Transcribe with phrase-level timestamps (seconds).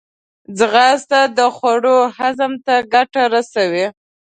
[0.57, 3.85] ځغاسته د خوړو هضم ته ګټه رسوي